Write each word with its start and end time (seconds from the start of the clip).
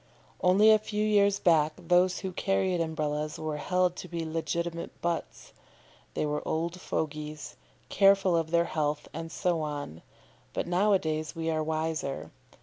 Only 0.41 0.71
a 0.71 0.79
few 0.79 1.05
years 1.05 1.37
back 1.39 1.73
those 1.77 2.21
who 2.21 2.31
carried 2.31 2.81
Umbrellas 2.81 3.37
were 3.37 3.57
held 3.57 3.95
to 3.97 4.07
be 4.07 4.25
legitimate 4.25 4.99
butts. 4.99 5.53
They 6.15 6.25
were 6.25 6.41
old 6.43 6.81
fogies, 6.81 7.55
careful 7.89 8.35
of 8.35 8.49
their 8.49 8.65
health, 8.65 9.07
and 9.13 9.31
so 9.31 9.61
on; 9.61 10.01
but 10.53 10.65
now 10.65 10.93
a 10.93 10.97
days 10.97 11.35
we 11.35 11.51
are 11.51 11.61
wiser. 11.61 12.31